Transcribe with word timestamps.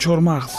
чормағз 0.00 0.54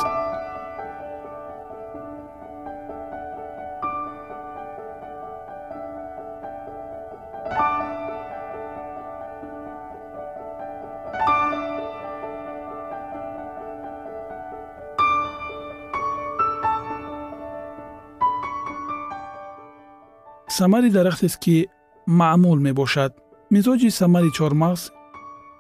самари 20.58 20.90
дарахтест 20.90 21.40
ки 21.44 21.68
маъмул 22.08 22.60
мебошад 22.60 23.12
мизоҷи 23.54 23.90
самари 24.00 24.30
чормағз 24.38 24.82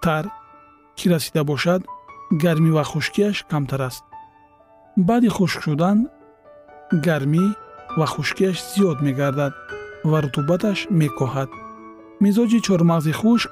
тар 0.03 0.25
ки 0.97 1.09
расида 1.09 1.43
бошад 1.43 1.81
гармӣ 2.31 2.71
ва 2.77 2.83
хушкиаш 2.83 3.37
камтар 3.51 3.81
аст. 3.89 4.03
Баъди 5.07 5.29
хушк 5.35 5.59
шудан 5.65 5.97
гармӣ 7.05 7.45
ва 7.97 8.05
хушкиаш 8.13 8.57
зиёд 8.71 8.97
мегардад 9.05 9.53
ва 10.09 10.17
рутубаташ 10.23 10.79
мекоҳад. 10.99 11.49
Мизоҷи 12.23 12.59
чормағзи 12.67 13.13
хушк 13.21 13.49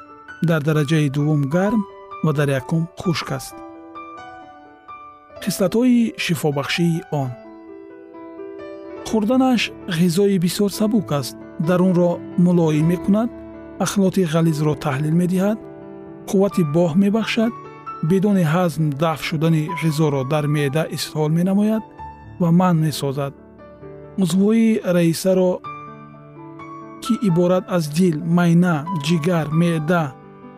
дар 0.49 0.61
дараҷаи 0.67 1.09
дуввум 1.15 1.41
гарм 1.55 1.81
ва 2.23 2.31
дар 2.37 2.49
якум 2.59 2.83
хушк 3.01 3.31
аст. 3.37 3.55
Хислатҳои 5.43 6.13
шифобахшии 6.23 7.03
он. 7.21 7.31
Хӯрданаш 9.07 9.61
ғизои 9.99 10.37
бисёр 10.45 10.71
сабук 10.79 11.11
аст. 11.19 11.35
Дарунро 11.67 12.11
мулоим 12.37 12.87
мекунад 12.93 13.29
ахлоти 13.85 14.23
ғализро 14.33 14.73
таҳлил 14.85 15.15
медиҳад 15.21 15.57
қуввати 16.29 16.63
боҳ 16.75 16.91
мебахшад 17.03 17.53
бидуни 18.03 18.43
ҳазм 18.53 18.83
дафъ 19.01 19.23
шудани 19.27 19.63
ғизоро 19.81 20.21
дар 20.33 20.45
меъда 20.55 20.83
исҳол 20.97 21.29
менамояд 21.39 21.83
ва 22.41 22.49
манъ 22.59 22.79
месозад. 22.85 23.33
Узвҳои 24.21 24.79
раисаро 24.95 25.51
ки 27.03 27.13
иборат 27.29 27.65
аз 27.77 27.83
дил 27.97 28.15
майна 28.37 28.75
ҷигар 29.05 29.47
меъда 29.61 30.03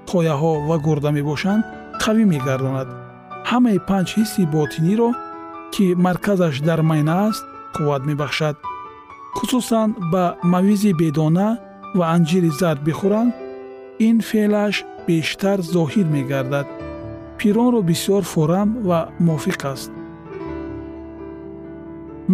қояҳо 0.10 0.54
ва 0.70 0.78
гурда 0.86 1.10
мебошанд 1.18 1.64
қавӣ 2.02 2.24
мегардонад. 2.34 2.90
Ҳамаи 3.50 3.80
панҷ 3.90 4.08
ҳисси 4.18 4.44
ботиниро 4.56 5.10
ки 5.74 5.86
марказаш 6.06 6.56
дар 6.68 6.80
майна 6.90 7.16
аст 7.28 7.44
қувват 7.76 8.04
мебахшад. 8.10 8.56
Хусусан 9.38 9.90
ба 10.12 10.24
мавизи 10.54 10.92
бедона 11.02 11.50
ва 11.98 12.06
анҷири 12.16 12.52
зард 12.60 12.80
бихӯранд 12.88 13.32
ин 14.08 14.18
феълаш 14.30 14.76
бештар 15.08 15.58
зоҳир 15.74 16.08
мегардад 16.16 16.68
пиронро 17.42 17.82
бисёр 17.82 18.22
форам 18.22 18.70
ва 18.88 19.10
мувофиқ 19.20 19.62
аст. 19.74 19.92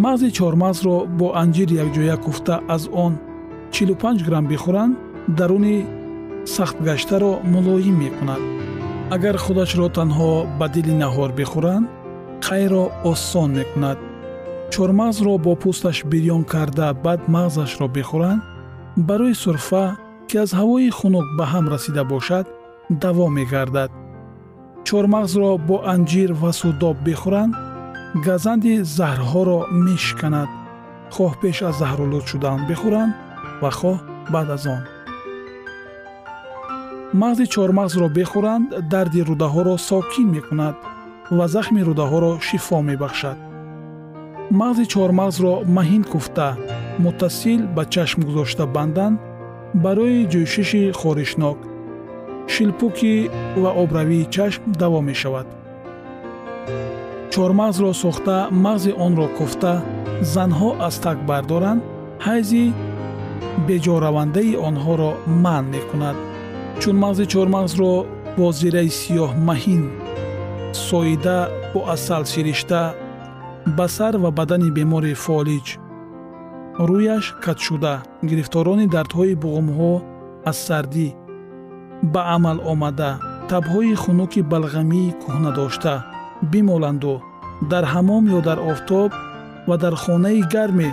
Мағзи 0.04 0.28
чормағзро 0.38 0.96
бо 1.18 1.26
анҷир 1.42 1.70
якҷоя 1.82 2.16
куфта 2.24 2.60
аз 2.68 2.82
он 2.92 3.12
45 3.72 4.26
грамм 4.26 4.46
бихӯранд 4.52 4.98
даруни 5.28 5.86
сахтгаштаро 6.44 7.40
мулоим 7.52 7.96
мекунад. 8.04 8.42
Агар 9.10 9.36
худашро 9.44 9.88
танҳо 9.88 10.30
ба 10.58 10.66
дили 10.74 10.94
наҳор 11.02 11.30
бихӯранд 11.40 11.88
қайро 12.46 12.84
осон 13.10 13.50
мекунад. 13.58 13.98
Чормағзро 14.72 15.38
бо 15.44 15.52
пӯсташ 15.62 15.98
бирён 16.10 16.44
карда 16.52 16.92
баъд 17.04 17.20
мағзашро 17.34 17.86
бихӯранд 17.96 18.42
барои 19.08 19.34
сурфа 19.34 19.96
ки 20.28 20.36
аз 20.44 20.50
ҳавои 20.58 20.90
хунук 20.98 21.26
ба 21.38 21.44
ҳам 21.52 21.64
расида 21.72 22.04
бошад 22.04 22.46
даво 22.90 23.24
мегардад 23.38 23.90
чормағзро 24.84 25.50
бо 25.68 25.76
анҷир 25.94 26.30
ва 26.32 26.52
суддоб 26.52 26.96
бихӯранд 27.06 27.54
газанди 28.26 28.74
заҳрҳоро 28.98 29.58
мешиканад 29.86 30.50
хоҳ 31.14 31.32
пеш 31.40 31.58
аз 31.68 31.74
заҳролуд 31.80 32.24
шудан 32.30 32.58
бихӯранд 32.68 33.12
ва 33.62 33.70
хоҳ 33.78 33.96
баъд 34.32 34.48
аз 34.56 34.64
он. 34.74 34.82
Мағзи 37.20 37.44
чормағзро 37.54 38.06
бихӯранд 38.18 38.66
дарди 38.92 39.20
рӯдаҳоро 39.28 39.74
сокин 39.88 40.28
мекунад 40.36 40.76
ва 41.36 41.46
захми 41.54 41.80
рӯдаҳоро 41.88 42.32
шифо 42.46 42.78
мебахшад. 42.90 43.38
Мағзи 44.60 44.84
чормағзро 44.94 45.52
маҳин 45.76 46.04
куфта 46.12 46.48
муттасил 47.04 47.60
ба 47.76 47.82
чашм 47.94 48.20
гузошта 48.26 48.64
бандан 48.76 49.12
барои 49.84 50.28
ҷӯшиши 50.32 50.82
хоришнок 51.00 51.58
шилпуки 52.48 53.30
ва 53.62 53.70
обравии 53.82 54.28
чашм 54.34 54.62
давом 54.80 55.06
мешавад. 55.10 55.46
Чормағзро 57.32 57.92
сохта 57.94 58.36
мағзи 58.64 58.92
онро 59.06 59.26
куфта 59.38 59.72
занҳо 60.34 60.70
аз 60.88 60.94
так 61.04 61.18
бардоранд 61.30 61.82
ҳайзи 62.26 62.64
беҷоравандаи 63.68 64.58
онҳоро 64.68 65.10
манъ 65.44 65.68
мекунад. 65.74 66.16
Чун 66.80 66.96
мағзи 67.04 67.24
чормағзро 67.32 67.92
бо 68.36 68.46
зираи 68.60 68.90
сиёҳ 69.00 69.30
маҳин 69.48 69.82
соида 70.86 71.38
бо 71.72 71.80
асал 71.94 72.22
ширишта 72.32 72.82
ба 73.76 73.86
сар 73.96 74.14
ва 74.22 74.30
бадани 74.38 74.70
бемори 74.76 75.14
фолиҷ 75.24 75.66
рӯяш 76.88 77.24
катшуда 77.44 77.94
гирифторони 78.28 78.86
дардҳои 78.94 79.34
буғумҳо 79.42 79.92
аз 80.50 80.58
сардӣ 80.66 81.08
ба 82.02 82.20
амал 82.34 82.58
омада 82.72 83.10
табҳои 83.50 83.94
хунуки 84.02 84.40
балғамии 84.52 85.14
кӯҳна 85.22 85.50
дошта. 85.58 85.94
Бимоланду 86.52 87.14
дар 87.70 87.84
ҳамом 87.92 88.24
ё 88.36 88.40
дар 88.48 88.58
офтоб 88.72 89.10
ва 89.68 89.76
дар 89.82 89.94
хонаи 90.02 90.40
гарме 90.54 90.90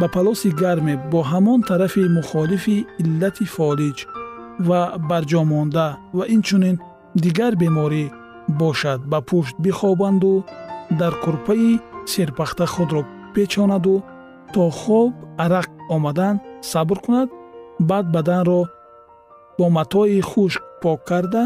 ба 0.00 0.06
палоси 0.14 0.50
гарме 0.62 0.94
бо 1.12 1.20
ҳамон 1.30 1.60
тарафи 1.68 2.02
мухолифи 2.16 2.76
иллати 3.02 3.46
фолиҷ 3.54 3.98
ва 4.68 4.80
барҷомонда 5.10 5.86
ва 6.16 6.24
инчунин 6.36 6.76
дигар 7.24 7.52
беморӣ 7.62 8.04
бошад 8.60 9.00
ба 9.10 9.18
пушт 9.28 9.54
бихобанду 9.64 10.34
дар 11.00 11.12
курпаи 11.24 11.80
серпахта 12.12 12.66
худро 12.74 13.02
печонаду 13.34 13.96
то 14.54 14.62
хоб 14.80 15.12
арақ 15.44 15.68
омадан 15.94 16.34
сабр 16.70 16.98
кунад 17.04 17.28
баъд 17.88 18.06
баданро 18.14 18.60
бо 19.58 19.64
матои 19.76 20.20
хушк 20.20 20.62
пок 20.82 21.00
карда 21.04 21.44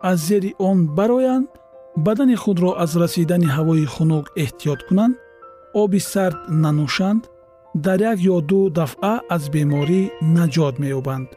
аз 0.00 0.18
зери 0.28 0.54
он 0.58 0.78
бароянд 0.96 1.48
бадани 1.96 2.36
худро 2.42 2.70
аз 2.84 2.96
расидани 3.02 3.48
ҳавои 3.56 3.86
хунук 3.94 4.26
эҳтиёт 4.44 4.80
кунанд 4.88 5.14
оби 5.82 6.00
сард 6.12 6.38
нанӯшанд 6.62 7.22
дар 7.84 7.98
як 8.12 8.18
ё 8.34 8.36
ду 8.50 8.60
дафъа 8.78 9.14
аз 9.34 9.42
беморӣ 9.52 10.02
наҷот 10.36 10.74
меёбанд. 10.82 11.28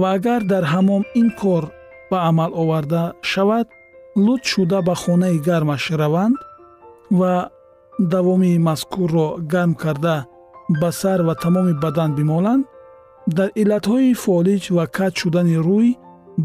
Ва 0.00 0.08
агар 0.16 0.42
дар 0.52 0.64
ҳамом 0.72 1.02
ин 1.20 1.28
кор 1.40 1.64
ба 2.10 2.18
амал 2.28 2.52
оварда 2.62 3.02
шавад 3.30 3.66
лут 4.24 4.42
шуда 4.52 4.78
ба 4.88 4.94
хонаи 5.02 5.38
гармаш 5.48 5.84
раванд 6.00 6.36
ва 7.18 7.34
давоми 8.12 8.52
мазкурро 8.58 9.28
гарм 9.52 9.72
карда 9.82 10.16
ба 10.80 10.90
сар 11.00 11.20
ва 11.26 11.34
тамоми 11.42 11.74
бадан 11.84 12.10
бимоланд 12.18 12.64
дар 13.26 13.48
иллатҳои 13.60 14.14
фолиҷ 14.24 14.64
ва 14.76 14.84
кат 14.96 15.12
шудани 15.20 15.56
рӯй 15.68 15.88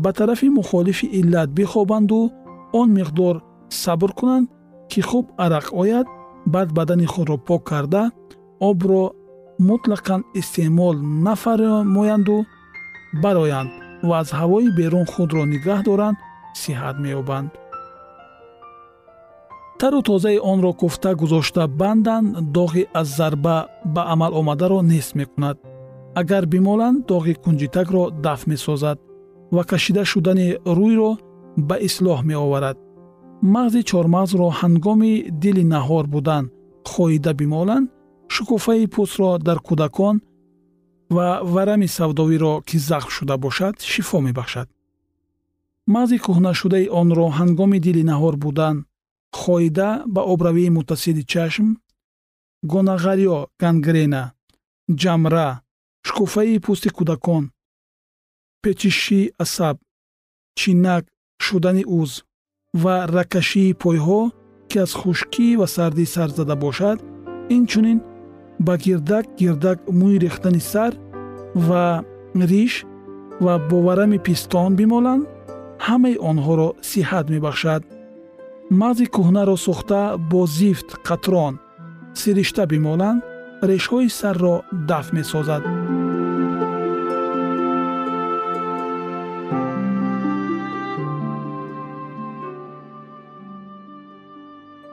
ба 0.04 0.10
тарафи 0.14 0.48
мухолифи 0.50 1.06
иллат 1.20 1.50
бихобанду 1.58 2.32
он 2.80 2.88
миқдор 2.98 3.36
сабр 3.70 4.12
кунанд 4.20 4.50
ки 4.92 5.02
хуб 5.02 5.26
арақ 5.46 5.66
ояд 5.82 6.08
баъд 6.54 6.70
бадани 6.78 7.06
худро 7.14 7.38
пок 7.48 7.62
карда 7.70 8.04
обро 8.70 9.04
мутлақан 9.68 10.22
истеъмол 10.40 10.96
нафармоянду 11.26 12.38
бароянд 13.24 13.72
ва 14.08 14.16
аз 14.22 14.30
ҳавои 14.40 14.70
берун 14.78 15.06
худро 15.14 15.42
нигаҳ 15.54 15.80
доранд 15.88 16.18
сиҳат 16.62 16.96
меёбанд. 17.04 17.52
тару 19.80 20.02
тозаи 20.10 20.40
онро 20.52 20.72
куфта 20.82 21.12
гузошта 21.22 21.64
банданд 21.82 22.28
доғи 22.58 22.84
аз 23.00 23.08
зарба 23.18 23.58
ба 23.94 24.02
амал 24.14 24.34
омадаро 24.40 24.80
нест 24.92 25.12
мекунад 25.20 25.58
агар 26.16 26.46
бимоланд 26.46 27.06
доғи 27.08 27.34
кунҷитакро 27.44 28.04
дафт 28.26 28.48
месозад 28.48 28.98
ва 29.52 29.64
кашида 29.64 30.04
шудани 30.06 30.48
рӯйро 30.78 31.12
ба 31.58 31.76
ислоҳ 31.88 32.20
меоварад. 32.30 32.78
мағзи 33.56 33.82
чормағзро 33.90 34.48
ҳангоми 34.60 35.14
дили 35.44 35.64
наҳор 35.74 36.06
будан 36.14 36.44
хоида 36.92 37.34
бимоланд 37.34 37.88
шукуфаи 38.34 38.86
пӯстро 38.94 39.32
дар 39.48 39.60
кӯдакон 39.68 40.16
ва 41.16 41.28
варами 41.54 41.88
савдовиро 41.98 42.54
ки 42.68 42.78
захм 42.90 43.10
шуда 43.16 43.36
бошад 43.46 43.76
шифо 43.92 44.18
мебахшад. 44.28 44.68
мағзи 45.94 46.18
кӯҳнашудаи 46.26 46.92
онро 47.02 47.26
ҳангоми 47.40 47.80
дили 47.86 48.04
наҳор 48.12 48.36
будан 48.44 48.76
хоида 49.40 49.90
ба 50.14 50.22
обравии 50.34 50.70
муттасили 50.78 51.24
чашм 51.34 51.68
гонағарё 52.72 53.38
гангрена 53.62 54.24
ҷамра 55.02 55.50
шукуфаи 56.20 56.60
пӯсти 56.66 56.90
кӯдакон 56.98 57.44
печиши 58.62 59.22
асаб 59.44 59.76
чинак 60.60 61.04
шудани 61.46 61.84
уз 62.00 62.12
ва 62.82 62.96
ракашии 63.16 63.78
пойҳо 63.82 64.22
ки 64.70 64.78
аз 64.86 64.92
хушкӣ 65.00 65.48
ва 65.60 65.68
сардӣ 65.76 66.06
сар 66.14 66.30
зада 66.38 66.56
бошад 66.64 66.98
инчунин 67.56 68.00
ба 68.66 68.74
гирдак 68.84 69.26
гирдак 69.40 69.78
мӯи 70.00 70.16
рехтани 70.24 70.62
сар 70.72 70.94
ва 71.68 71.86
риш 72.52 72.74
ва 73.46 73.54
бо 73.70 73.78
варами 73.88 74.20
пистон 74.26 74.72
бимоланд 74.80 75.24
ҳамаи 75.88 76.16
онҳоро 76.30 76.70
сиҳат 76.92 77.26
мебахшад. 77.34 77.82
Мағзи 78.82 79.06
кӯҳнаро 79.16 79.56
сӯхта 79.66 80.02
бо 80.32 80.42
зифт 80.58 80.90
қатрон 81.08 81.54
сиришта 82.20 82.64
бимоланд 82.74 83.20
решҳои 83.70 84.10
сарро 84.20 84.56
дафт 84.90 85.12
месозад 85.18 85.64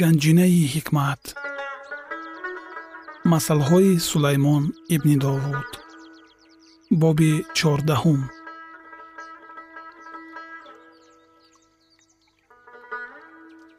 ганҷинаи 0.00 0.62
ҳикмат. 0.74 1.22
Масъалҳои 3.32 3.92
сулаймон 4.10 4.64
ибни 4.94 5.16
довуд 5.24 5.70
боби 7.02 7.32
чордаҳум. 7.58 8.20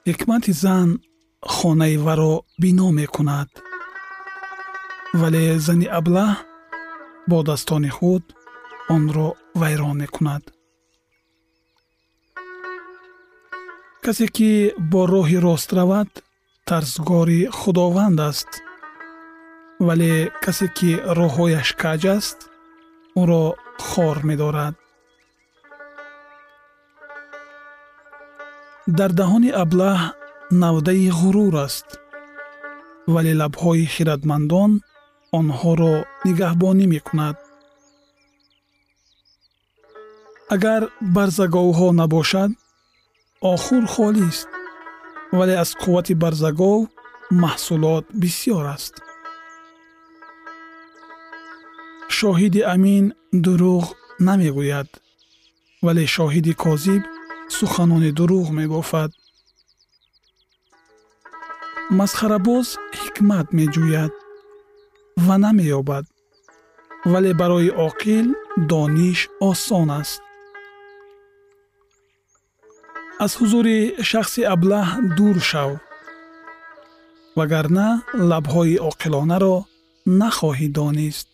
Ҳикмати 0.10 0.52
зан 0.64 0.90
хонаи 1.56 1.96
варо 2.06 2.36
бино 2.62 2.88
мекунад. 3.02 3.50
Вале 5.20 5.44
зани 5.66 5.88
аблаҳ 6.00 6.32
бо 7.30 7.38
daстони 7.50 7.92
худ 7.98 8.24
онро 8.96 9.28
вайрон 9.62 9.98
мекунад 10.04 10.44
касе 14.10 14.28
ки 14.38 14.51
бо 14.92 15.01
роҳи 15.13 15.38
рост 15.46 15.70
равад 15.78 16.10
тарзгори 16.70 17.42
худованд 17.60 18.20
аст. 18.30 18.51
Вале 19.88 20.13
касе 20.44 20.68
ки 20.78 20.92
роҳҳояш 21.20 21.70
каҷ 21.82 22.04
аст 22.18 22.39
ӯро 23.22 23.46
хор 23.88 24.18
медорад. 24.30 24.75
Дар 28.98 29.12
даҳони 29.20 29.51
аблаҳ 29.63 30.00
навдаи 30.62 31.08
ғурур 31.20 31.54
аст. 31.66 31.88
Вале 33.13 33.34
лабҳои 33.42 33.86
хиратмандон 33.94 34.72
онҳоро 35.39 35.96
нигаҳбонӣ 36.25 36.86
мекунад. 36.96 37.36
Агар 40.56 40.82
барзаговҳо 41.16 41.88
набошад 42.01 42.51
охур 43.41 43.86
холист 43.88 44.48
вале 45.31 45.55
аз 45.55 45.72
қуввати 45.81 46.13
барзагов 46.15 46.89
маҳсулот 47.31 48.05
бисьёр 48.22 48.65
аст 48.75 48.93
шоҳиди 52.17 52.62
амин 52.74 53.05
дурӯғ 53.43 53.86
намегӯяд 54.27 54.89
вале 55.86 56.03
шоҳиди 56.15 56.53
козиб 56.63 57.03
суханони 57.58 58.12
дурӯғ 58.17 58.48
мебофад 58.60 59.12
масхарабоз 62.00 62.67
ҳикмат 63.01 63.48
меҷӯяд 63.58 64.13
ва 65.25 65.36
намеёбад 65.46 66.05
вале 67.12 67.31
барои 67.41 67.69
оқил 67.88 68.27
дониш 68.72 69.19
осон 69.50 69.89
аст 70.01 70.22
аз 73.24 73.32
ҳузури 73.40 73.80
шахси 74.10 74.42
аблаҳ 74.54 74.88
дур 75.18 75.38
шав 75.50 75.72
вагарна 77.38 77.88
лабҳои 78.30 78.76
оқилонаро 78.90 79.56
нахоҳӣ 80.20 80.68
донист. 80.78 81.28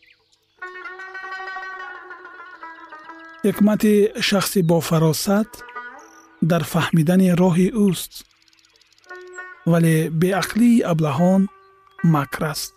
Ҳикмати 3.45 3.95
шахси 4.27 4.59
бофаросат 4.71 5.49
дар 6.49 6.63
фаҳмидани 6.73 7.29
роҳи 7.41 7.67
ӯст 7.87 8.13
вале 9.71 9.95
беақлии 10.21 10.85
аблаҳон 10.91 11.41
макр 12.13 12.43
аст 12.53 12.74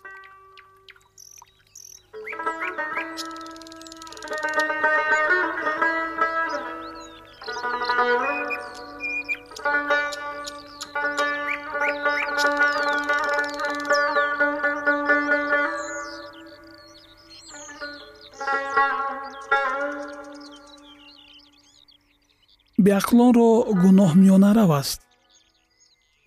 беақлонро 22.89 23.49
гуноҳ 23.81 24.11
миёнарав 24.21 24.71
аст 24.81 24.99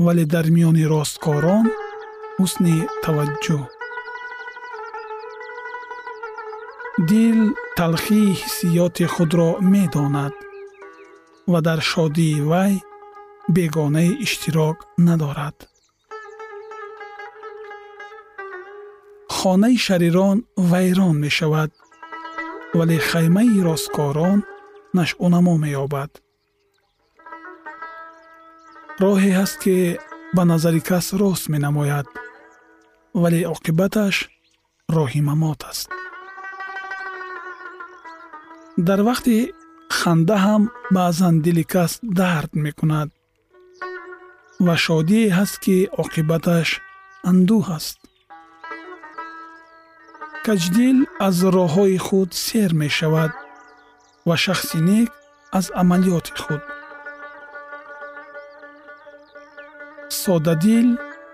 вале 0.05 0.25
дар 0.35 0.47
миёни 0.57 0.85
росткорон 0.95 1.67
ҳусни 2.39 2.77
таваҷҷӯҳ. 3.05 3.63
Дил 7.11 7.39
талхии 7.79 8.37
ҳиссиёти 8.41 9.05
худро 9.15 9.51
медонад 9.73 10.35
ва 11.53 11.59
дар 11.67 11.81
шодии 11.93 12.43
вай 12.51 12.73
бегонаи 13.57 14.11
иштирок 14.25 14.77
надорад. 15.07 15.57
Хонаи 19.37 19.77
шарирон 19.87 20.39
вайрон 20.71 21.15
мешавад 21.25 21.71
вале 22.79 22.99
хаймаи 23.11 23.57
росткорон 23.69 24.39
нашъунамо 24.97 25.55
меёбад 25.65 26.13
роҳе 29.01 29.31
ҳаст 29.41 29.57
ки 29.63 29.77
ба 30.37 30.43
назари 30.53 30.81
кас 30.89 31.07
рост 31.21 31.45
менамояд 31.55 32.07
вале 33.23 33.41
оқибаташ 33.55 34.17
роҳи 34.97 35.21
мамот 35.29 35.61
аст. 35.71 35.89
Дар 38.87 39.01
вақти 39.09 39.37
ханда 39.99 40.37
ҳам 40.45 40.63
баъзан 40.97 41.35
дили 41.45 41.65
кас 41.73 41.93
дард 42.19 42.53
мекунад 42.67 43.09
ва 44.67 44.75
шодие 44.85 45.27
ҳаст 45.39 45.57
ки 45.65 45.77
оқибаташ 46.03 46.69
андӯҳ 47.31 47.65
аст. 47.79 47.99
Каҷдил 50.47 50.99
аз 51.27 51.37
роҳҳои 51.57 51.99
худ 52.07 52.31
сер 52.47 52.71
мешавад 52.83 53.33
ва 54.29 54.37
шахси 54.45 54.79
нек 54.91 55.09
аз 55.59 55.67
амалиёти 55.81 56.35
худ 56.45 56.63
содадил 60.25 60.89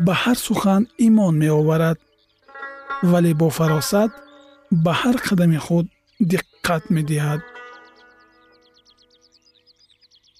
ба 0.07 0.13
ҳар 0.23 0.39
сухан 0.47 0.83
имон 1.07 1.35
меоварад 1.43 1.99
вале 3.11 3.33
бо 3.41 3.49
фаросат 3.59 4.13
ба 4.85 4.93
ҳар 5.01 5.17
қадами 5.27 5.59
худ 5.67 5.87
диққат 6.31 6.85
медиҳад 6.97 7.41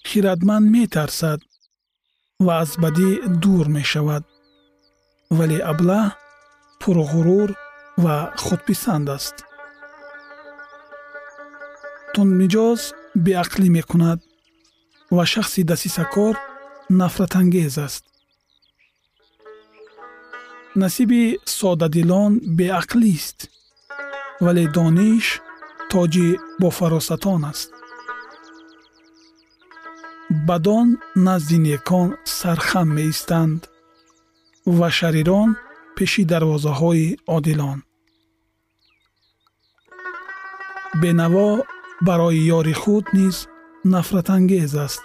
хиратманд 0.09 0.65
метарсад 0.75 1.39
ва 2.45 2.53
аз 2.63 2.71
бадӣ 2.83 3.09
дур 3.43 3.65
мешавад 3.77 4.23
вале 5.37 5.59
аблаҳ 5.71 6.07
пурғурур 6.81 7.49
ва 8.03 8.15
худписанд 8.45 9.07
аст 9.17 9.35
тундмиҷоз 12.13 12.81
беақлӣ 13.25 13.67
мекунад 13.77 14.19
ва 15.15 15.23
шахси 15.33 15.61
дасисакор 15.71 16.35
нафратангез 16.99 17.75
аст 17.87 18.08
насиби 20.75 21.39
содадилон 21.45 22.39
беақлист 22.57 23.49
вале 24.41 24.67
дониш 24.67 25.41
тоҷи 25.91 26.29
бофаросатон 26.61 27.43
аст 27.51 27.69
бадон 30.47 30.87
назди 31.15 31.57
некон 31.57 32.07
сархам 32.39 32.87
меистанд 32.97 33.61
ва 34.77 34.89
шарирон 34.97 35.49
пеши 35.95 36.23
дарвозаҳои 36.31 37.17
одилон 37.35 37.79
бенаво 41.01 41.49
барои 42.07 42.41
ёри 42.57 42.75
худ 42.81 43.05
низ 43.17 43.37
нафратангез 43.93 44.73
аст 44.85 45.01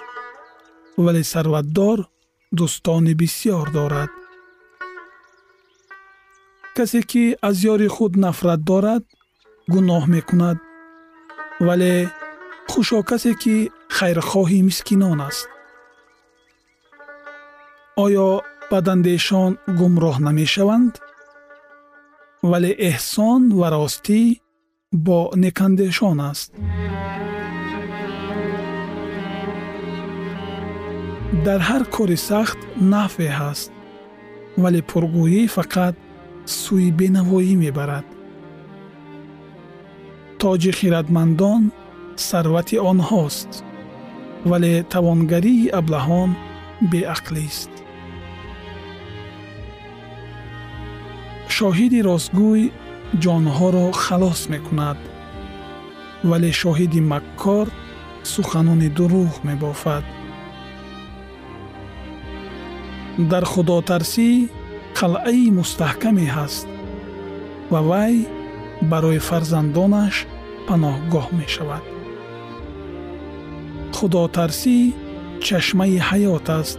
вале 1.04 1.22
сарватдор 1.32 1.98
дӯстони 2.58 3.14
бисьёр 3.20 3.66
дорад 3.78 4.10
касе 6.76 7.02
ки 7.10 7.24
аз 7.48 7.56
ёри 7.72 7.88
худ 7.94 8.12
нафрат 8.24 8.60
дорад 8.70 9.04
гуноҳ 9.72 10.04
мекунад. 10.14 10.58
Вале 11.66 11.94
хушо 12.70 13.00
касе 13.10 13.32
ки 13.42 13.56
хайрхоҳи 13.96 14.60
мискинон 14.68 15.20
аст. 15.28 15.46
Оё 18.04 18.28
бадандешон 18.70 19.52
гумроҳ 19.78 20.16
намешаванд? 20.26 20.92
Вале 22.50 22.70
эҳсон 22.90 23.42
ва 23.58 23.68
ростӣ 23.74 24.22
бо 25.06 25.18
некандешон 25.42 26.18
аст. 26.30 26.50
Дар 31.46 31.60
ҳар 31.68 31.82
кори 31.94 32.18
сахт 32.28 32.58
нафъе 32.92 33.30
ҳаст 33.40 33.70
вале 34.62 34.80
пургӯӣ 34.90 35.42
фақат 35.56 35.94
сӯи 36.58 36.88
бенавоӣ 36.98 37.52
мебарад. 37.62 38.06
Тоҷи 40.40 40.72
хиратмандон 40.78 41.62
сарвати 42.28 42.76
онҳост 42.90 43.50
вале 44.50 44.74
тавонгарии 44.94 45.72
аблаҳон 45.80 46.30
беақлист 46.92 47.72
шоҳиди 51.56 52.00
ростгӯй 52.08 52.62
ҷонҳоро 53.24 53.86
халос 54.02 54.40
мекунад 54.52 54.98
вале 56.30 56.50
шоҳиди 56.60 57.00
маккор 57.12 57.66
суханони 58.32 58.88
дурӯғ 58.96 59.32
мебофад. 59.48 60.04
Дар 63.30 63.44
худотарсӣ 63.52 64.28
қалъаи 64.98 65.46
мустаҳкаме 65.58 66.26
ҳаст 66.36 66.66
ва 67.72 67.80
вай 67.90 68.14
барои 68.90 69.20
фарзандонаш 69.28 70.16
паноҳгоҳ 70.66 71.26
мешавад. 71.40 71.84
Худотарсӣ 73.96 74.78
чашмаи 75.46 75.98
ҳаёт 76.08 76.46
аст 76.60 76.78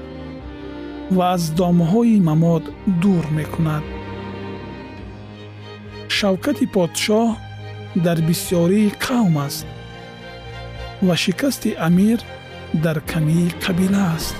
ва 1.15 1.25
аз 1.35 1.43
домҳои 1.59 2.17
мамод 2.29 2.63
дур 3.01 3.25
мекунад. 3.37 3.85
Шавкати 6.17 6.65
подшоҳ 6.75 7.27
дар 8.05 8.17
бисьёрии 8.27 8.95
қавм 9.05 9.35
аст 9.47 9.67
ва 11.07 11.15
шикасти 11.23 11.71
амир 11.87 12.19
дар 12.83 12.97
камии 13.11 13.53
қабила 13.63 14.03
аст. 14.15 14.35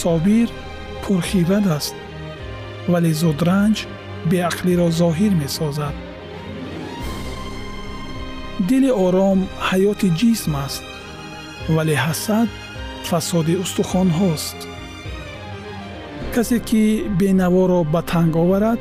Собир 0.00 0.48
пурхират 1.06 1.66
аст 1.78 1.94
вале 2.92 3.10
зудранҷ 3.22 3.76
беақлиро 4.30 4.88
зоҳир 5.00 5.32
месозад 5.42 5.94
дили 8.68 8.90
ором 9.06 9.38
ҳаёти 9.68 10.08
ҷисм 10.20 10.52
аст 10.66 10.82
вале 11.76 11.94
ҳасад 12.06 12.48
фасоди 13.08 13.54
устухонҳост 13.64 14.58
касе 16.34 16.58
ки 16.68 16.82
бенаворо 17.20 17.80
ба 17.92 18.00
танг 18.10 18.34
оварад 18.42 18.80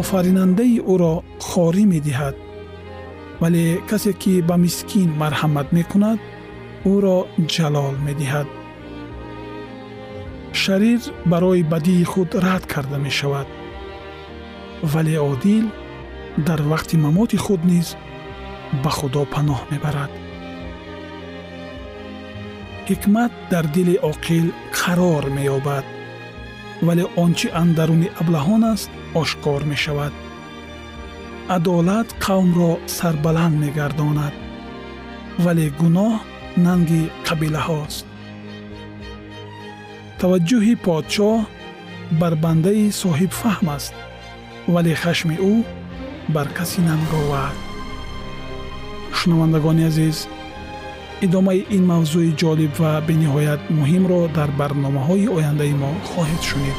офаринандаи 0.00 0.76
ӯро 0.92 1.14
хорӣ 1.48 1.84
медиҳад 1.94 2.36
вале 3.42 3.64
касе 3.90 4.12
ки 4.22 4.32
ба 4.48 4.56
мискин 4.64 5.08
марҳамат 5.22 5.68
мекунад 5.78 6.18
ӯро 6.94 7.18
ҷалол 7.54 7.94
медиҳад 8.08 8.48
шарир 10.64 11.00
барои 11.24 11.62
бадии 11.72 12.04
худ 12.04 12.30
рад 12.44 12.64
карда 12.72 12.98
мешавад. 13.06 13.48
Вале 14.92 15.16
одил 15.32 15.66
дар 16.46 16.60
вақти 16.72 16.96
мамоти 17.04 17.36
худ 17.44 17.62
низ 17.72 17.88
ба 18.82 18.90
худо 18.98 19.22
паноҳ 19.34 19.60
мебарад. 19.70 20.12
Ҳикмат 22.88 23.32
дар 23.52 23.64
дили 23.74 23.96
оқил 24.10 24.46
қарор 24.78 25.24
меёбад 25.36 25.86
вале 26.86 27.04
он 27.22 27.30
чи 27.38 27.48
андаруни 27.62 28.08
аблаҳон 28.20 28.62
аст 28.72 28.90
ошкор 29.20 29.60
мешавад. 29.72 30.14
Адолат 31.56 32.08
қавмро 32.24 32.72
сарбаланд 32.96 33.56
мегардонад 33.64 34.34
вале 35.44 35.66
гуноҳ 35.80 36.14
нанги 36.66 37.02
қабилаҳост 37.26 38.09
таваҷҷӯҳи 40.20 40.74
подшоҳ 40.86 41.36
бар 42.20 42.34
бандаи 42.44 42.84
соҳибфаҳм 43.02 43.66
аст 43.76 43.94
вале 44.74 44.92
хашми 45.02 45.36
ӯ 45.52 45.54
бар 46.34 46.48
каси 46.56 46.80
нанговар 46.88 47.54
шунавандагони 49.18 49.82
азиз 49.90 50.18
идомаи 51.26 51.60
ин 51.76 51.84
мавзӯи 51.92 52.30
ҷолиб 52.40 52.72
ва 52.82 52.92
бениҳоят 53.08 53.60
муҳимро 53.78 54.20
дар 54.36 54.50
барномаҳои 54.60 55.30
ояндаи 55.36 55.74
мо 55.82 55.90
хоҳед 56.10 56.42
шунид 56.50 56.78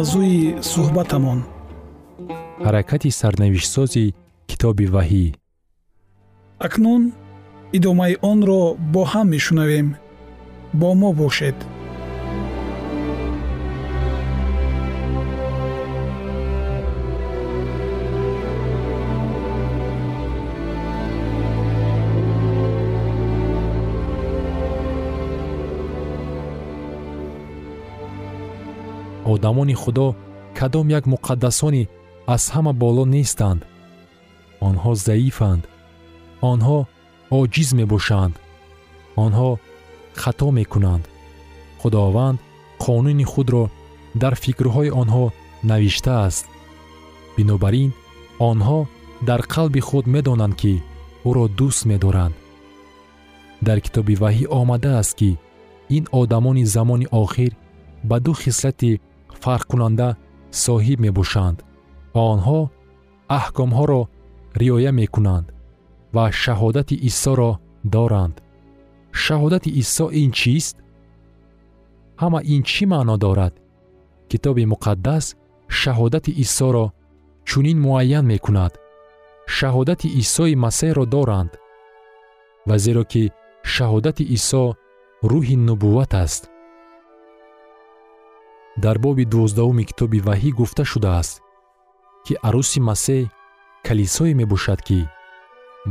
мавзӯи 0.00 0.40
суҳбатамон. 0.72 1.40
Ҳаракати 2.64 3.10
сарнавиштсози 3.20 4.06
китоби 4.50 4.86
ваҳӣ. 4.94 5.26
Акнун 6.66 7.02
идомаи 7.76 8.14
онро 8.32 8.62
бо 8.92 9.02
ҳам 9.12 9.26
мешунавем. 9.34 9.88
Бо 10.80 10.88
мо 11.00 11.10
бошед 11.20 11.56
одамони 29.40 29.74
худо 29.74 30.14
кадом 30.54 30.90
як 30.90 31.04
муқаддасони 31.06 31.88
аз 32.26 32.42
ҳама 32.54 32.72
боло 32.72 33.04
нестанд. 33.16 33.60
Онҳо 34.68 34.92
заифанд. 35.06 35.62
Онҳо 36.50 36.78
оҷиз 37.40 37.68
мебошанд. 37.80 38.34
Онҳо 39.24 39.50
хато 40.22 40.48
мекунанд. 40.58 41.04
Худованд 41.80 42.38
қонуни 42.84 43.24
худро 43.32 43.64
дар 44.22 44.34
фикрҳои 44.42 44.94
онҳо 45.02 45.24
навиштааст 45.70 46.44
бинобар 47.36 47.74
ин 47.84 47.90
онҳо 48.50 48.78
дар 49.28 49.40
қалби 49.54 49.80
худ 49.88 50.04
медонанд 50.14 50.54
ки 50.60 50.74
ӯро 51.28 51.44
дӯст 51.58 51.82
медоранд. 51.90 52.34
Дар 53.66 53.78
китоби 53.84 54.14
ваҳӣ 54.22 54.44
омадааст 54.60 55.12
ки 55.18 55.30
ин 55.96 56.04
одамони 56.20 56.64
замони 56.74 57.06
охир 57.22 57.52
ба 58.08 58.16
ду 58.24 58.32
хислати 58.42 58.92
фарқкунанда 59.44 60.08
соҳиб 60.64 60.98
мебошанд. 61.06 61.58
Онҳо 62.28 62.60
аҳкомҳоро 63.38 64.02
риоя 64.60 64.92
мекунанд 65.00 65.46
ва 66.14 66.24
шаҳодати 66.42 66.96
исоро 67.10 67.50
доранд. 67.94 68.34
Шаҳодати 69.24 69.70
исо 69.82 70.06
ин 70.22 70.30
чист? 70.38 70.76
Ҳама 72.20 72.40
ин 72.54 72.62
чӣ 72.70 72.84
маъно 72.92 73.16
дорад? 73.24 73.54
Китоби 74.30 74.64
муқаддас 74.72 75.24
шаҳодати 75.80 76.32
исоро 76.44 76.86
чунин 77.48 77.78
муайян 77.86 78.24
мекунад. 78.32 78.72
Шаҳодати 79.56 80.08
исои 80.22 80.54
масеҳро 80.64 81.04
доранд. 81.14 81.52
Ва 82.68 82.76
зеро 82.84 83.04
ки 83.12 83.22
шаҳодати 83.74 84.24
исо 84.36 84.64
рӯҳи 85.30 85.56
нубувват 85.68 86.12
аст 86.24 86.42
дар 88.84 88.98
боби 88.98 89.24
дувоздаҳуми 89.32 89.84
китоби 89.90 90.20
ваҳӣ 90.26 90.50
гуфта 90.58 90.84
шудааст 90.92 91.34
ки 92.24 92.34
арӯси 92.48 92.80
масеҳ 92.88 93.22
калисое 93.86 94.32
мебошад 94.40 94.80
ки 94.88 95.00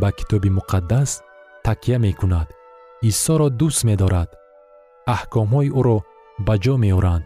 ба 0.02 0.10
китоби 0.18 0.50
муқаддас 0.58 1.10
такя 1.65 1.98
мекунад 2.06 2.48
исоро 3.12 3.48
дӯст 3.60 3.82
медорад 3.89 4.30
аҳкомҳои 5.15 5.70
ӯро 5.80 5.98
ба 6.46 6.56
ҷо 6.63 6.76
меоранд 6.86 7.26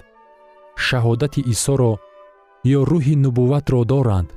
шаҳодати 0.86 1.42
исоро 1.54 1.92
ё 2.78 2.80
рӯҳи 2.92 3.16
нубувватро 3.24 3.82
доранд. 3.92 4.30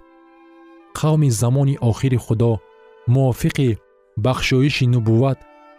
Қавми 0.99 1.31
замони 1.41 1.77
охири 1.91 2.19
худо 2.25 2.53
мувофиқи 3.15 3.79
бахшоиши 4.25 4.87
нубувват 4.95 5.39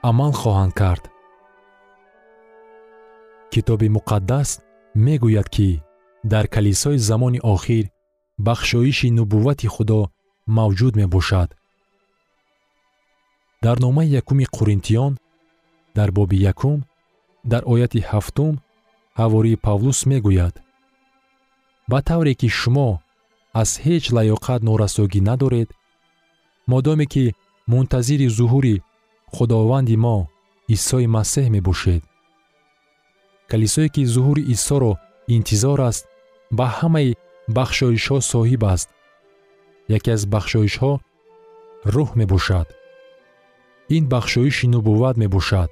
амал 0.10 0.32
хоҳанд 0.42 0.74
кард. 0.82 1.04
Китоби 3.52 3.88
муқаддас 3.98 4.50
мегӯяд 5.06 5.48
ки 5.56 5.70
дар 6.32 6.46
калисои 6.54 6.98
замони 7.10 7.40
охир 7.54 7.86
бахшоиши 8.46 9.10
нубуввати 9.18 9.68
худо 9.76 10.00
мавҷуд 10.58 10.94
мебошад. 11.02 11.50
Дар 13.64 13.78
номаи 13.86 14.08
якуми 14.20 14.46
қуринтиён 14.56 15.14
дар 15.98 16.10
боби 16.18 16.38
якум 16.52 16.80
дар 17.52 17.64
ояти 17.74 18.00
ҳафтум 18.10 18.54
ҳавории 19.20 19.62
павлус 19.66 20.00
мегӯяд. 20.12 20.56
Ба 21.90 22.00
тавре 22.08 22.34
ки 22.40 22.50
шумо 22.60 22.90
аз 23.62 23.70
ҳеҷ 23.86 24.04
лаёқат 24.16 24.62
норасогӣ 24.68 25.20
надоред 25.30 25.70
модоме 26.72 27.06
ки 27.14 27.26
мунтазири 27.72 28.28
зуҳури 28.38 28.76
худованди 29.36 29.96
мо 30.06 30.18
исои 30.76 31.08
масеҳ 31.16 31.46
мебошед 31.56 32.04
калисое 33.52 33.88
ки 33.94 34.02
зуҳури 34.14 34.44
исоро 34.56 34.92
интизор 35.36 35.80
аст 35.90 36.04
ба 36.58 36.66
ҳамаи 36.78 37.10
бахшоишҳо 37.56 38.18
соҳиб 38.32 38.64
аст. 38.74 38.90
Яке 39.98 40.10
аз 40.16 40.24
бахшоишҳо 40.34 40.92
рӯҳ 41.94 42.10
мебошад. 42.20 42.68
Ин 43.96 44.04
бахшоиши 44.14 44.68
нубувват 44.74 45.16
мебошад. 45.24 45.70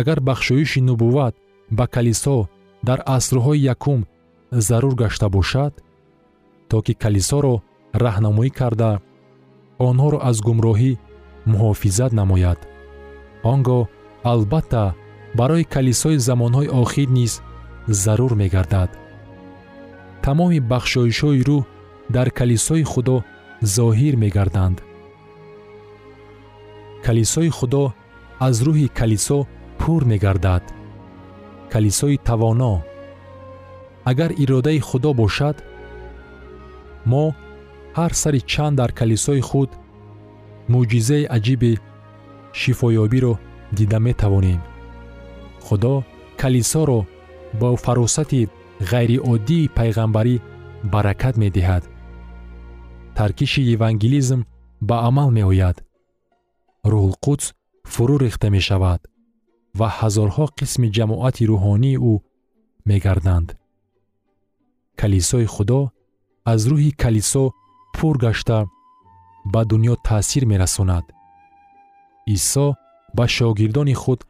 Агар 0.00 0.18
бахшоиши 0.28 0.80
нубувват 0.88 1.34
ба 1.78 1.84
калисо 1.94 2.38
дар 2.88 2.98
асрҳои 3.16 3.64
якум 3.74 4.00
зарур 4.66 4.94
гашта 5.02 5.28
бошад 5.36 5.72
то 6.68 6.76
ки 6.86 6.92
калисоро 7.02 7.54
раҳнамоӣ 8.04 8.50
карда 8.60 8.90
онҳоро 9.88 10.18
аз 10.30 10.36
гумроҳӣ 10.46 10.92
муҳофизат 11.52 12.12
намояд. 12.20 12.58
Он 13.50 13.58
гоҳ 13.68 13.82
албатта 14.32 14.84
барои 15.38 15.64
калисои 15.74 16.18
замонҳои 16.28 16.68
охир 16.82 17.08
низ 17.18 17.32
зарур 18.02 18.32
мегардад. 18.42 18.90
Тамоми 20.24 20.60
бахшоишҳои 20.70 21.42
рӯҳ 21.48 21.62
дар 22.16 22.28
калисои 22.38 22.84
худо 22.92 23.16
зоҳир 23.76 24.14
мегарданд. 24.24 24.78
Калисои 27.06 27.50
худо 27.58 27.84
аз 28.46 28.56
рӯҳи 28.66 28.88
калисо 28.98 29.38
пур 29.80 30.00
мегардад. 30.12 30.64
Калисои 31.72 32.16
тавоно. 32.28 32.74
Агар 34.10 34.30
иродаи 34.42 34.80
худо 34.88 35.10
бошад 35.22 35.56
мо 37.10 37.24
ҳар 37.98 38.12
сари 38.22 38.40
чанд 38.52 38.76
дар 38.80 38.90
калисои 39.00 39.40
худ 39.48 39.70
мӯъҷизаи 40.72 41.24
аҷиби 41.36 41.72
шифоёбиро 42.60 43.34
дида 43.76 43.98
метавонем 44.06 44.60
худо 45.66 45.94
калисоро 46.40 47.00
бо 47.60 47.68
фаросати 47.84 48.42
ғайриоддии 48.92 49.70
пайғамбарӣ 49.76 50.34
баракат 50.92 51.34
медиҳад. 51.42 51.82
Таркиши 53.18 53.62
евангелизм 53.76 54.40
ба 54.88 54.96
амал 55.08 55.30
меояд. 55.38 55.76
Рӯҳулқудс 56.90 57.46
фурӯ 57.92 58.16
рехта 58.24 58.48
мешавад 58.56 59.00
ва 59.78 59.88
ҳазорҳо 59.98 60.46
қисми 60.58 60.88
ҷамоати 60.96 61.48
рӯҳонии 61.50 62.00
ӯ 62.12 62.14
мегарданд. 62.88 63.48
Калисои 65.00 65.46
худо 65.54 65.80
аз 66.52 66.60
рӯҳи 66.70 66.90
калисо 67.02 67.44
пур 67.96 68.14
гашта 68.24 68.58
ба 69.52 69.62
дунё 69.70 69.94
таъсир 70.06 70.44
мерасонад. 70.52 71.04
Исо 72.36 72.66
ба 73.16 73.24
шогирдони 73.36 73.94
худ 74.02 74.20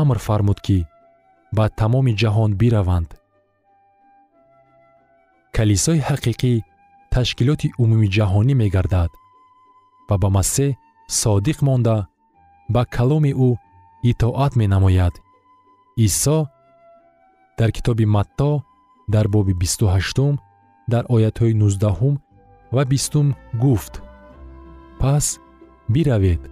амр 0.00 0.18
фармуд 0.26 0.58
ки 0.66 0.78
ба 1.56 1.64
тамоми 1.80 2.12
ҷаҳон 2.20 2.50
бираванд. 2.60 3.10
Калисои 5.56 6.00
ҳақиқӣ 6.08 6.52
ташкилоти 7.14 7.68
умумӣ 7.82 8.08
ҷаҳонӣ 8.16 8.54
мегардад 8.62 9.10
ва 10.08 10.16
ба 10.22 10.28
масеҳ 10.36 10.70
содиқ 11.20 11.58
монда 11.68 11.96
ба 12.74 12.82
каломи 12.96 13.32
ӯ 13.48 13.50
итоат 14.10 14.52
менамояд. 14.60 15.14
Исо 16.06 16.38
дар 17.58 17.70
китоби 17.76 18.04
матто 18.16 18.50
дар 19.14 19.26
боби 19.34 19.54
бисту 19.62 19.84
ҳаштум 19.94 20.34
дар 20.92 21.04
оятҳои 21.14 21.54
нуздаҳум 21.62 22.14
ва 22.74 22.82
бистум 22.92 23.26
гуфт. 23.62 23.94
Пас 25.00 25.26
биравед 25.94 26.42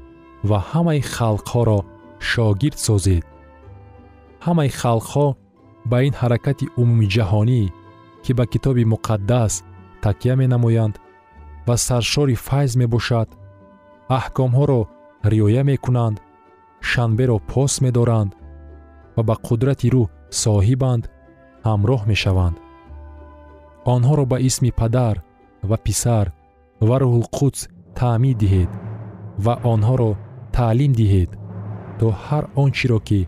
ва 0.48 0.58
ҳамаи 0.70 1.00
халқҳоро 1.14 1.78
шогирд 2.30 2.78
созед 2.88 3.24
ҳамаи 4.44 4.70
халқҳо 4.80 5.28
ба 5.90 5.98
ин 6.06 6.14
ҳаракати 6.20 6.66
умумиҷаҳонӣ 6.80 7.62
ки 8.24 8.30
ба 8.38 8.44
китоби 8.52 8.84
муқаддас 8.92 9.52
такя 10.04 10.34
менамоянд 10.42 10.94
ва 11.66 11.76
саршори 11.86 12.36
файз 12.46 12.72
мебошад 12.82 13.28
аҳкомҳоро 14.18 14.80
риоя 15.32 15.62
мекунанд 15.70 16.16
шанберо 16.90 17.36
пос 17.50 17.72
медоранд 17.84 18.30
ва 19.16 19.22
ба 19.28 19.34
қудрати 19.46 19.88
рӯҳ 19.94 20.08
соҳибанд 20.42 21.04
ҳамроҳ 21.68 22.00
мешаванд. 22.12 22.56
Онҳоро 23.94 24.24
ба 24.32 24.38
исми 24.48 24.70
падар 24.80 25.16
ва 25.70 25.76
писар 25.86 26.26
ва 26.88 26.96
рӯҳулқудс 27.02 27.60
таъмид 27.98 28.36
диҳед 28.42 28.70
ва 29.44 29.54
онҳоро 29.72 30.10
таълим 30.56 30.92
диҳед 31.00 31.30
то 31.98 32.06
ҳар 32.24 32.44
он 32.62 32.70
чиро 32.78 32.98
ки 33.08 33.20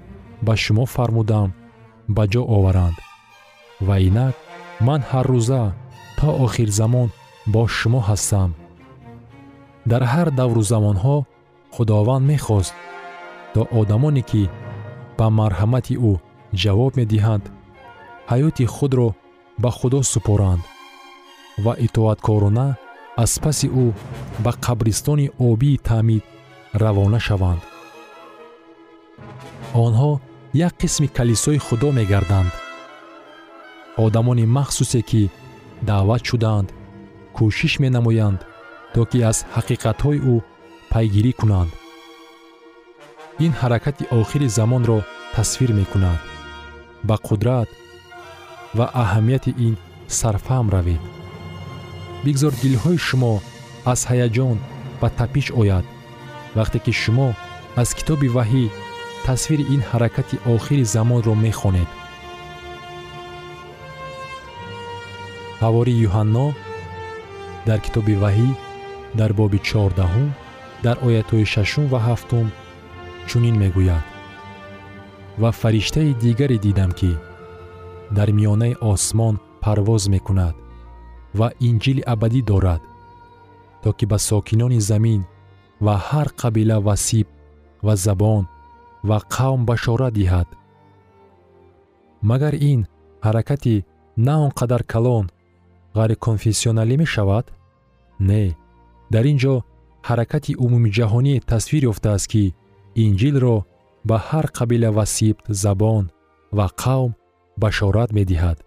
ба 0.47 0.55
шумо 0.63 0.85
фармудам 0.95 1.49
ба 2.15 2.23
ҷо 2.33 2.43
оваранд. 2.57 2.97
Ва 3.87 3.97
инак 4.09 4.35
ман 4.87 5.01
ҳаррӯза 5.11 5.63
то 6.19 6.29
охирзамон 6.45 7.09
бо 7.53 7.63
шумо 7.79 8.01
ҳастам. 8.09 8.51
Дар 9.91 10.03
ҳар 10.13 10.29
давру 10.41 10.63
замонҳо 10.73 11.17
худованд 11.75 12.25
мехост 12.33 12.75
то 13.55 13.61
одамоне 13.81 14.23
ки 14.31 14.43
ба 15.19 15.27
марҳамати 15.39 15.95
ӯ 16.11 16.13
ҷавоб 16.63 16.93
медиҳанд 17.01 17.45
ҳаёти 18.31 18.65
худро 18.75 19.09
ба 19.63 19.71
худо 19.79 20.01
супоранд. 20.13 20.63
Ва 21.65 21.73
итоаткорона 21.87 22.67
аз 23.23 23.33
паси 23.45 23.69
ӯ 23.85 23.87
ба 24.45 24.53
қабристони 24.67 25.27
обии 25.49 25.83
таъмид 25.89 26.25
равона 26.83 27.21
шаванд. 27.27 27.63
Онҳо 29.85 30.13
як 30.55 30.75
қисми 30.79 31.09
калисои 31.09 31.59
худо 31.59 31.93
мегарданд. 31.93 32.53
Одамони 33.97 34.47
махсусе 34.47 35.03
ки 35.03 35.31
даъват 35.83 36.23
шудаанд 36.25 36.73
кӯшиш 37.37 37.81
менамоянд 37.83 38.41
то 38.95 39.05
ки 39.11 39.19
аз 39.31 39.39
ҳақиқатҳои 39.55 40.19
ӯ 40.33 40.35
пайгирӣ 40.91 41.33
кунанд. 41.41 41.73
Ин 43.45 43.53
ҳаракати 43.61 44.05
охири 44.21 44.49
замонро 44.59 44.99
тасвир 45.35 45.71
мекунад 45.81 46.21
ба 47.09 47.17
қудрат 47.27 47.69
ва 48.77 48.87
аҳамияти 49.03 49.53
ин 49.67 49.75
сарфаҳм 50.19 50.67
равед. 50.75 51.03
Бигзор 52.25 52.53
дилҳои 52.63 52.99
шумо 53.07 53.35
аз 53.93 54.01
ҳаяҷон 54.11 54.57
ба 55.01 55.09
тапиш 55.19 55.47
ояд 55.61 55.85
вақте 56.57 56.79
ки 56.85 56.93
шумо 57.03 57.29
аз 57.81 57.89
китоби 57.99 58.29
ваҳӣ 58.37 58.65
тасвири 59.27 59.65
ин 59.75 59.83
ҳаракати 59.91 60.37
охири 60.55 60.85
замонро 60.95 61.35
мехонед. 61.47 61.91
Ҳавори 65.63 65.95
юҳанно 66.07 66.47
дар 67.69 67.79
китоби 67.85 68.15
ваҳӣ 68.23 68.51
дар 69.19 69.31
боби 69.39 69.59
чордаҳум 69.69 70.29
дар 70.85 70.97
оятҳои 71.07 71.51
шашум 71.55 71.85
ва 71.93 71.99
ҳафтум 72.09 72.47
чунин 73.29 73.57
мегӯяд 73.63 74.05
ва 75.43 75.51
фариштаи 75.61 76.11
дигаре 76.23 76.59
дидам 76.67 76.91
ки 76.99 77.13
дар 78.17 78.29
миёнаи 78.39 78.75
осмон 78.93 79.35
парвоз 79.63 80.05
мекунад 80.15 80.55
ва 81.39 81.49
инҷили 81.69 82.03
абадӣ 82.15 82.41
дорад 82.51 82.83
то 83.83 83.89
ки 83.99 84.05
ба 84.11 84.19
сокинони 84.29 84.81
замин 84.91 85.21
ва 85.85 85.95
ҳар 86.09 86.29
қабила 86.41 86.77
ва 86.87 86.95
сиб 87.07 87.27
ва 87.87 87.95
забон 88.07 88.45
ва 89.09 89.19
қавм 89.35 89.61
башорат 89.71 90.13
диҳад. 90.19 90.49
Магар 92.31 92.55
ин 92.73 92.81
ҳаракати 93.27 93.85
на 94.27 94.35
он 94.45 94.51
қадар 94.61 94.83
калон 94.93 95.25
ғайриконфессионалӣ 95.99 96.95
мешавад? 97.03 97.47
Не. 98.29 98.45
Дар 99.13 99.25
ин 99.33 99.39
ҷо 99.43 99.55
ҳаракати 100.09 100.53
умумиҷаҳонӣ 100.65 101.35
тасвир 101.51 101.83
ёфтааст 101.93 102.27
ки 102.33 102.45
инҷилро 103.05 103.57
ба 104.09 104.17
ҳар 104.29 104.47
қабила 104.59 104.91
ва 104.97 105.05
сибт 105.17 105.45
забон 105.63 106.05
ва 106.57 106.67
қавм 106.83 107.11
башорат 107.63 108.11
медиҳад. 108.19 108.59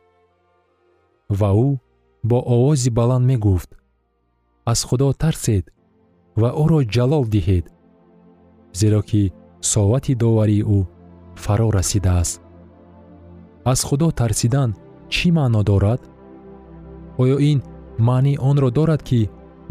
Ва 1.40 1.50
ӯ 1.68 1.70
бо 2.30 2.38
овози 2.56 2.90
баланд 3.00 3.26
мегуфт. 3.32 3.70
Аз 4.72 4.80
худо 4.88 5.08
тарсед 5.24 5.66
ва 6.42 6.50
ӯро 6.64 6.80
ҷалол 6.96 7.26
диҳед 7.36 7.66
зеро 8.80 9.02
ки 9.10 9.24
соати 9.72 10.14
доварии 10.24 10.64
ӯ 10.78 10.80
фаро 11.44 11.68
расидааст. 11.78 12.42
Аз 13.72 13.80
худо 13.88 14.08
тарсидан 14.20 14.70
чӣ 15.14 15.28
маъно 15.38 15.62
дорад? 15.70 16.02
Оё 17.22 17.38
ин 17.52 17.60
маънии 18.08 18.42
онро 18.50 18.70
дорад 18.78 19.02
ки 19.10 19.22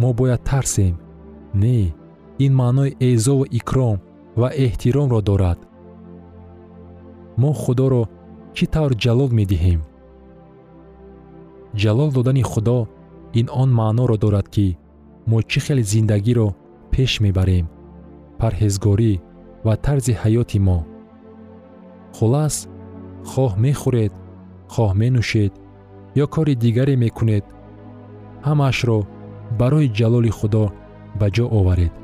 мо 0.00 0.10
бояд 0.18 0.42
тарсем? 0.50 0.94
Не 1.62 1.78
ин 2.44 2.52
маънои 2.60 2.96
эъзову 3.08 3.44
икром 3.58 3.98
ва 4.40 4.48
эҳтиромро 4.64 5.20
дорад. 5.28 5.58
Мо 7.40 7.50
худоро 7.62 8.02
чӣ 8.56 8.64
тавр 8.74 8.92
ҷалол 9.04 9.30
медиҳем? 9.38 9.80
Ҷалол 11.82 12.10
додани 12.16 12.44
худо 12.50 12.78
ин 13.40 13.46
он 13.62 13.70
маъноро 13.80 14.16
дорад 14.24 14.46
ки 14.54 14.66
мо 15.30 15.38
чӣ 15.50 15.58
хел 15.64 15.78
зиндагиро 15.92 16.48
пеш 16.92 17.12
мебарем? 17.24 17.66
Парҳезгорӣ 18.40 19.12
ва 19.66 19.74
тарзи 19.84 20.14
ҳаёти 20.22 20.58
мо. 20.66 20.78
Хулас 22.16 22.56
хоҳ 23.30 23.52
мехӯред 23.64 24.12
хоҳ 24.74 24.90
менӯшед 25.00 25.52
ё 26.22 26.26
кори 26.34 26.54
дигаре 26.64 26.94
мекунед. 27.04 27.44
Ҳамаашро 28.46 28.98
барои 29.60 29.92
ҷалоли 29.98 30.32
худо 30.38 30.64
ба 31.20 31.26
ҷо 31.36 31.46
оваред. 31.58 31.94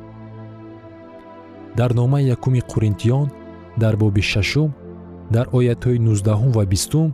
Дар 1.79 1.90
номаи 2.01 2.29
якуми 2.35 2.61
қуринтиён 2.70 3.27
дар 3.83 3.94
боби 4.03 4.22
шашум 4.33 4.70
дар 5.35 5.46
оятҳои 5.59 5.98
нуздаҳум 6.07 6.51
ва 6.57 6.64
бистум 6.72 7.11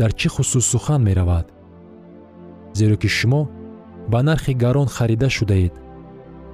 дар 0.00 0.10
чӣ 0.18 0.28
хусус 0.34 0.64
сухан 0.72 1.00
меравад? 1.08 1.46
Зеро 2.78 2.96
ки 3.02 3.08
шумо 3.18 3.42
ба 4.12 4.18
нархи 4.28 4.52
гарон 4.62 4.88
харида 4.96 5.28
шудаед 5.36 5.74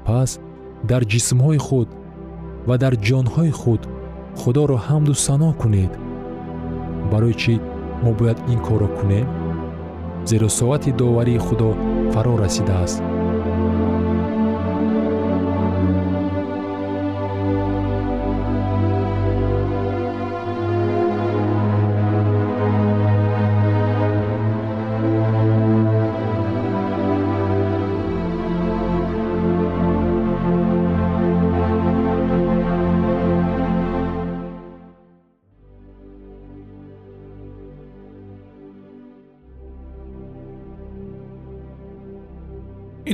пас 0.07 0.31
дар 0.91 1.03
ҷисмҳои 1.13 1.61
худ 1.67 1.89
ва 2.69 2.77
дар 2.83 2.95
ҷонҳои 3.07 3.53
худ 3.61 3.83
худоро 4.41 4.79
ҳамду 4.89 5.15
сано 5.27 5.51
кунед. 5.61 5.93
Барои 7.11 7.35
чӣ 7.43 7.55
мо 8.03 8.11
бояд 8.19 8.39
ин 8.53 8.59
корро 8.67 8.89
кунем? 8.99 9.27
Зеро 10.29 10.49
соати 10.59 10.91
доварии 11.01 11.45
худо 11.47 11.69
фаро 12.13 12.35
расидааст 12.43 13.03